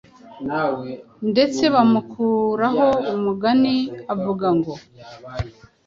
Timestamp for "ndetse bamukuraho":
1.31-2.85